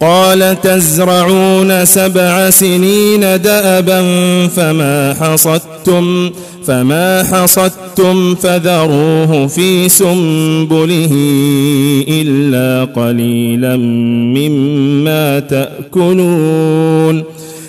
قال 0.00 0.60
تزرعون 0.62 1.84
سبع 1.84 2.50
سنين 2.50 3.20
دأبا 3.20 4.00
فما 4.46 5.14
حصدتم 5.20 6.30
فما 6.66 7.22
حصدتم 7.22 8.34
فذروه 8.34 9.46
في 9.46 9.88
سنبله 9.88 11.12
إلا 12.08 12.84
قليلا 12.84 13.76
مما 14.36 15.40
تأكلون. 15.40 17.24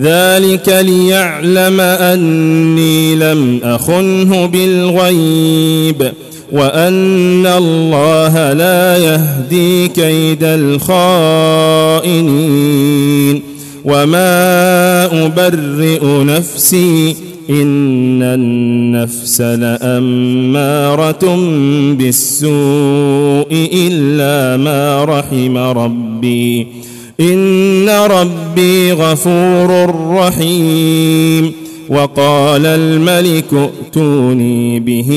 ذلك 0.00 0.68
ليعلم 0.68 1.80
أني 1.80 3.14
لم 3.16 3.60
أخنه 3.64 4.46
بالغيب 4.46 6.12
وأن 6.52 7.46
الله 7.46 8.52
لا 8.52 8.96
يهدي 8.96 9.88
كيد 9.88 10.44
الخائنين. 10.44 11.98
وما 13.84 15.26
أبرئ 15.26 16.24
نفسي 16.24 17.16
إن 17.50 18.22
النفس 18.22 19.40
لأمارة 19.40 21.36
بالسوء 21.92 23.68
إلا 23.72 24.56
ما 24.56 25.04
رحم 25.04 25.56
ربي. 25.56 26.66
إن 27.20 27.88
ربي 27.88 28.92
غفور 28.92 29.94
رحيم. 30.10 31.52
وقال 31.88 32.66
الملك 32.66 33.44
ائتوني 33.52 34.80
به 34.80 35.10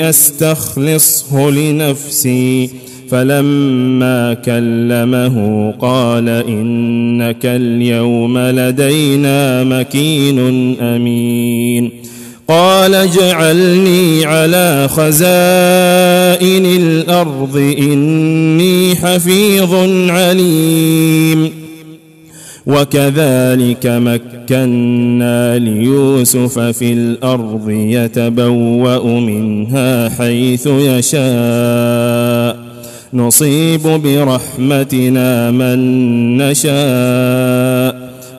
أستخلصه 0.00 1.50
لنفسي. 1.50 2.70
فلما 3.10 4.34
كلمه 4.34 5.70
قال 5.80 6.28
إنك 6.28 7.46
اليوم 7.46 8.38
لدينا 8.38 9.64
مكين 9.64 10.38
أمين. 10.80 12.03
قال 12.48 12.94
اجعلني 12.94 14.24
على 14.24 14.88
خزائن 14.88 16.66
الأرض 16.66 17.74
إني 17.78 18.94
حفيظ 18.94 19.74
عليم. 20.10 21.50
وكذلك 22.66 23.86
مكنا 23.86 25.58
ليوسف 25.58 26.58
في 26.58 26.92
الأرض 26.92 27.70
يتبوأ 27.70 29.20
منها 29.20 30.08
حيث 30.08 30.66
يشاء. 30.66 32.56
نصيب 33.14 33.82
برحمتنا 33.82 35.50
من 35.50 35.78
نشاء. 36.36 37.73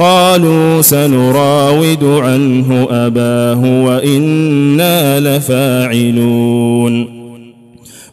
قالوا 0.00 0.82
سنراود 0.82 2.04
عنه 2.04 2.88
أباه 2.90 3.84
وإنا 3.84 5.20
لفاعلون. 5.20 7.20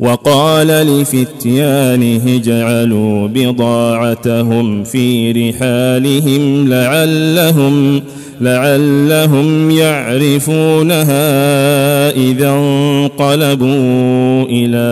وقال 0.00 0.66
لفتيانه 0.66 2.38
جعلوا 2.38 3.28
بضاعتهم 3.28 4.84
في 4.84 5.32
رحالهم 5.32 6.68
لعلهم 6.68 8.02
لعلهم 8.40 9.70
يعرفونها 9.70 11.30
إذا 12.10 12.50
انقلبوا 12.50 14.42
إلى 14.42 14.86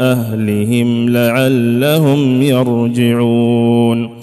أهلهم 0.00 1.08
لعلهم 1.08 2.42
يرجعون. 2.42 4.19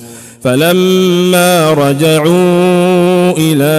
فلما 0.47 1.73
رجعوا 1.73 3.31
إلى 3.37 3.75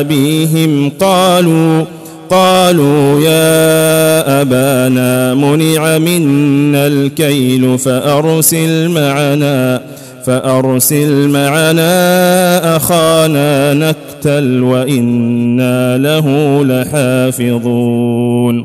أبيهم 0.00 0.92
قالوا 1.00 1.84
قالوا 2.30 3.20
يا 3.20 4.40
أبانا 4.42 5.34
منع 5.34 5.98
منا 5.98 6.86
الكيل 6.86 7.78
فأرسل 7.78 8.88
معنا 8.88 9.82
فأرسل 10.26 11.28
معنا 11.28 12.76
أخانا 12.76 13.74
نكتل 13.74 14.62
وإنا 14.62 15.98
له 15.98 16.26
لحافظون. 16.64 18.64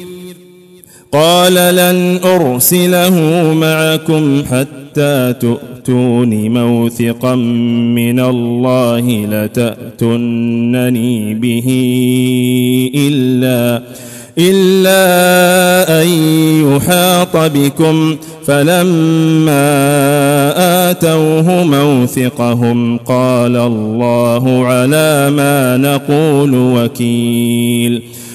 قال 1.11 1.53
لن 1.53 2.19
أرسله 2.23 3.15
معكم 3.53 4.43
حتى 4.51 5.33
تؤتون 5.39 6.49
موثقا 6.49 7.35
من 7.95 8.19
الله 8.19 9.25
لتاتونني 9.25 11.33
به 11.33 11.67
إلا 12.95 13.81
إلا 14.37 16.01
أن 16.01 16.07
يحاط 16.67 17.37
بكم. 17.37 18.15
فلما 18.47 19.61
آتوه 20.91 21.63
موثقهم 21.63 22.97
قال 22.97 23.55
الله 23.55 24.65
على 24.65 25.29
ما 25.29 25.77
نقول 25.77 26.55
وكيل. 26.55 28.01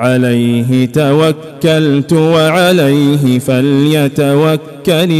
عليه 0.00 0.86
توكلت 0.86 2.12
وعليه 2.12 3.38
فليتوكل 3.38 5.10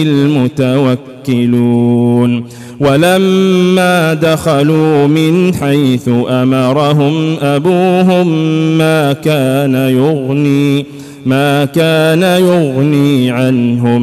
المتوكلون. 1.26 2.44
ولما 2.80 4.14
دخلوا 4.14 5.06
من 5.06 5.54
حيث 5.54 6.08
أمرهم 6.28 7.36
أبوهم 7.42 8.28
ما 8.78 9.12
كان 9.12 9.74
يغني 9.74 10.86
ما 11.26 11.64
كان 11.64 12.22
يغني 12.22 13.30
عنهم 13.30 14.02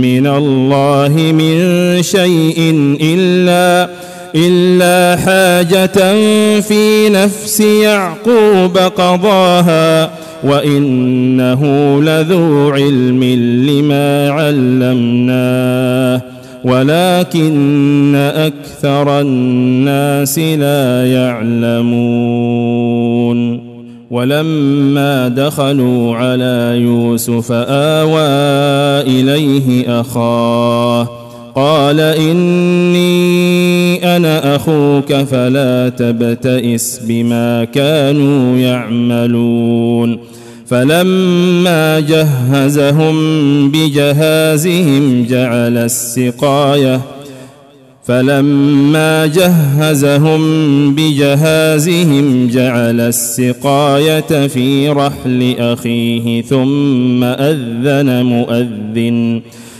من 0.00 0.26
الله 0.26 1.32
من 1.32 1.58
شيء 2.02 2.96
إلا 3.00 3.90
إلا 4.34 5.16
حاجة 5.16 6.14
في 6.60 7.08
نفس 7.08 7.60
يعقوب 7.60 8.78
قضاها. 8.78 10.10
وإنه 10.44 11.62
لذو 12.02 12.70
علم 12.70 13.24
لما 13.68 14.30
علمناه 14.30 16.22
ولكن 16.64 18.14
أكثر 18.14 19.20
الناس 19.20 20.38
لا 20.38 21.06
يعلمون. 21.12 22.96
ولما 24.10 25.28
دخلوا 25.28 26.16
على 26.16 26.72
يوسف 26.80 27.52
آوى 27.52 28.20
إليه 29.00 30.00
أخاه 30.00 31.08
قال 31.54 32.00
إني 32.00 33.55
أنا 34.04 34.56
أخوك 34.56 35.12
فلا 35.12 35.88
تبتئس 35.88 37.00
بما 37.08 37.64
كانوا 37.64 38.58
يعملون. 38.58 40.18
فلما 40.66 42.00
جهزهم 42.00 43.16
بجهازهم 43.70 45.26
جعل 45.30 45.76
السقاية. 45.76 47.00
فلما 48.04 49.26
جهزهم 49.26 50.40
بجهازهم 50.94 52.48
جعل 52.48 53.00
السقاية 53.00 54.46
في 54.46 54.88
رحل 54.88 55.54
أخيه 55.58 56.42
ثم 56.42 57.24
أذن 57.24 58.24
مؤذن. 58.24 59.42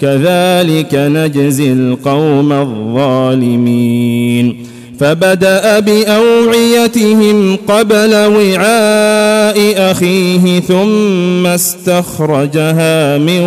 كذلك 0.00 0.94
نجزي 0.94 1.72
القوم 1.72 2.52
الظالمين. 2.52 4.56
فبدأ 5.00 5.80
بأوعيتهم 5.80 7.56
قبل 7.68 8.14
وعاء 8.14 9.90
أخيه 9.90 10.60
ثم 10.60 11.46
استخرجها 11.46 13.18
من 13.18 13.40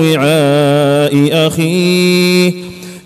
وعاء 0.00 1.46
أخيه. 1.46 2.52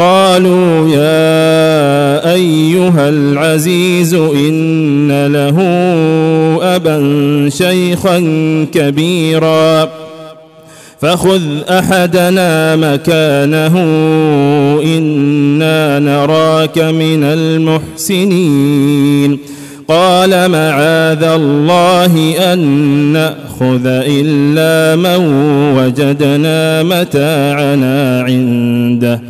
قالوا 0.00 0.88
يا 0.88 2.32
أيها 2.32 3.08
العزيز 3.08 4.14
إن 4.14 5.26
له 5.26 5.56
أبا 6.62 6.98
شيخا 7.48 8.18
كبيرا 8.72 9.88
فخذ 11.00 11.42
أحدنا 11.70 12.76
مكانه 12.76 13.78
إنا 14.96 15.98
نراك 15.98 16.78
من 16.78 17.24
المحسنين 17.24 18.70
قال 19.88 20.30
معاذ 20.30 21.22
الله 21.24 22.34
أن 22.52 22.58
نأخذ 23.12 23.86
إلا 23.86 24.96
من 24.96 25.26
وجدنا 25.76 26.82
متاعنا 26.82 28.22
عنده 28.22 29.29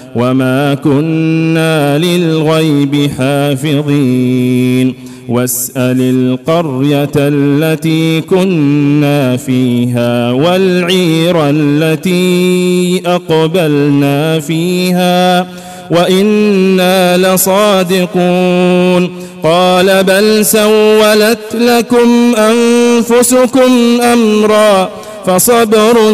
وما 0.15 0.73
كنا 0.73 1.97
للغيب 1.97 3.09
حافظين 3.17 4.93
واسأل 5.29 6.01
القرية 6.01 7.11
التي 7.15 8.21
كنا 8.21 9.37
فيها 9.37 10.31
والعير 10.31 11.49
التي 11.49 13.01
أقبلنا 13.05 14.39
فيها 14.39 15.47
وإنا 15.91 17.17
لصادقون 17.17 19.09
قال 19.43 20.03
بل 20.03 20.45
سولت 20.45 21.55
لكم 21.55 22.35
أنفسكم 22.37 24.01
أمرا 24.01 24.89
فصبر 25.25 26.11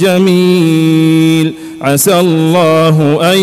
جميل 0.00 1.54
عسى 1.80 2.20
الله 2.20 3.18
أن 3.32 3.38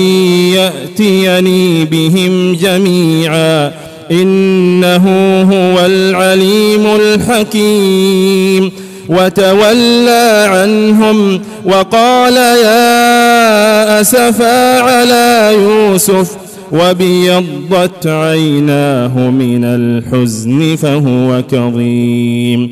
يأتيني 0.53 1.85
بهم 1.85 2.55
جميعا. 2.55 3.71
إنه 4.11 5.05
هو 5.41 5.85
العليم 5.85 6.85
الحكيم. 6.95 8.71
وتولى 9.09 10.47
عنهم 10.49 11.41
وقال 11.65 12.33
يا 12.37 14.01
أسفا 14.01 14.79
على 14.79 15.51
يوسف 15.53 16.31
وبيضت 16.71 18.07
عيناه 18.07 19.17
من 19.17 19.63
الحزن 19.63 20.75
فهو 20.75 21.43
كظيم. 21.51 22.71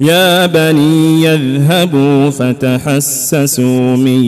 يا 0.00 0.46
بني 0.46 1.22
يذهبوا 1.24 2.30
فتحسسوا 2.30 3.96
من 3.96 4.24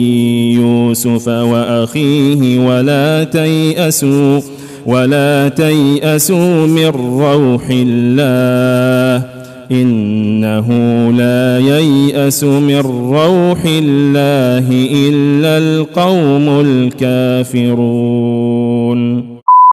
يوسف 0.57 1.27
وأخيه 1.27 2.59
ولا 2.59 3.23
تيأسوا 3.23 4.41
ولا 4.85 5.49
تيأسوا 5.49 6.65
من 6.67 6.85
روح 6.85 7.63
الله 7.69 9.25
إنه 9.71 10.67
لا 11.11 11.59
ييأس 11.59 12.43
من 12.43 12.79
روح 13.11 13.59
الله 13.65 14.67
إلا 14.91 15.57
القوم 15.57 16.49
الكافرون. 17.49 19.28